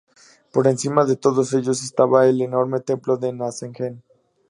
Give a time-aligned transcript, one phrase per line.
[0.51, 4.01] Por encima de todos ellos estaba el enorme templo de Nanzen-ji.